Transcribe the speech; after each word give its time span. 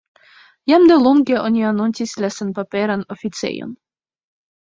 Jam 0.69 0.87
delonge 0.91 1.35
oni 1.49 1.65
anoncis 1.73 2.15
la 2.25 2.31
senpaperan 2.37 3.03
oficejon. 3.17 3.77